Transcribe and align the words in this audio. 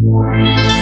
Música 0.00 0.79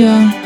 еще 0.00 0.39